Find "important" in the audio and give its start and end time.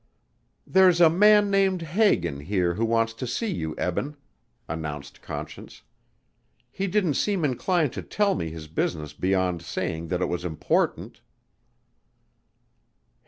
10.43-11.21